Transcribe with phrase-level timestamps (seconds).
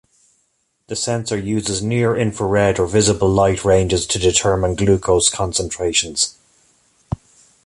[0.87, 6.35] The sensor uses near-infrared or visible light ranges to determine glucose concentrations.